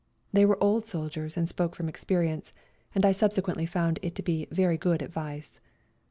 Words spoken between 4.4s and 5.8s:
very good advice.